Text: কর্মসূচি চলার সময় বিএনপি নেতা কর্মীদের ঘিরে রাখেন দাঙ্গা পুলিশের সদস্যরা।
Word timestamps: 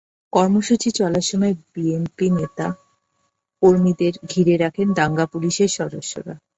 কর্মসূচি 0.33 0.89
চলার 0.91 1.25
সময় 1.29 1.53
বিএনপি 1.73 2.27
নেতা 2.31 2.67
কর্মীদের 3.61 4.13
ঘিরে 4.29 4.55
রাখেন 4.57 4.87
দাঙ্গা 4.93 5.25
পুলিশের 5.25 5.71
সদস্যরা। 5.77 6.33